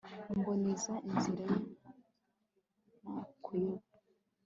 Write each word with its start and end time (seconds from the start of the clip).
mboneza 0.37 0.93
inzira 1.09 1.43
ye 1.51 1.57
nta 3.01 3.17
kuyoba 3.43 3.87